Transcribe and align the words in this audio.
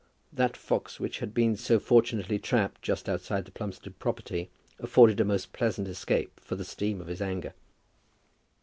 That 0.33 0.57
fox 0.57 0.99
which 0.99 1.19
had 1.19 1.31
been 1.31 1.55
so 1.55 1.79
fortunately 1.79 2.39
trapped 2.39 2.81
just 2.81 3.07
outside 3.07 3.45
the 3.45 3.51
Plumstead 3.51 3.99
property 3.99 4.49
afforded 4.79 5.19
a 5.19 5.23
most 5.23 5.53
pleasant 5.53 5.87
escape 5.87 6.39
for 6.39 6.55
the 6.55 6.65
steam 6.65 7.01
of 7.01 7.07
his 7.07 7.21
anger. 7.21 7.53